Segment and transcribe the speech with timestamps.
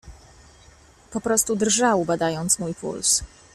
[1.11, 3.21] Po prostu drżał, badając mój puls.